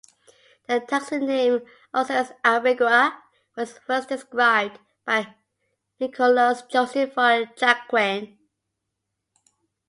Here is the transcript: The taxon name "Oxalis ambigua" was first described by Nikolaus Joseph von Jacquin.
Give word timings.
The 0.65 0.79
taxon 0.79 1.27
name 1.27 1.61
"Oxalis 1.93 2.31
ambigua" 2.43 3.19
was 3.55 3.77
first 3.85 4.09
described 4.09 4.79
by 5.05 5.35
Nikolaus 5.99 6.63
Joseph 6.71 7.13
von 7.13 7.51
Jacquin. 7.55 8.35